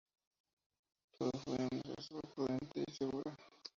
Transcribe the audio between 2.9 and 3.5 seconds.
segura.